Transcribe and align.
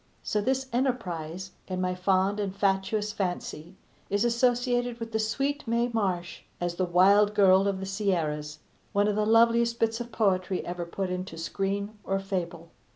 So 0.23 0.41
this 0.41 0.65
enterprise, 0.73 1.51
in 1.67 1.79
my 1.79 1.93
fond 1.93 2.39
and 2.39 2.55
fatuous 2.55 3.13
fancy, 3.13 3.75
is 4.09 4.25
associated 4.25 4.99
with 4.99 5.11
the 5.11 5.19
sweet 5.19 5.67
Mae 5.67 5.91
Marsh 5.93 6.41
as 6.59 6.73
The 6.73 6.85
Wild 6.85 7.35
Girl 7.35 7.67
of 7.67 7.79
the 7.79 7.85
Sierras 7.85 8.57
one 8.93 9.07
of 9.07 9.15
the 9.15 9.27
loveliest 9.27 9.79
bits 9.79 10.01
of 10.01 10.11
poetry 10.11 10.65
ever 10.65 10.85
put 10.87 11.11
into 11.11 11.37
screen 11.37 11.99
or 12.03 12.17
fable. 12.19 12.71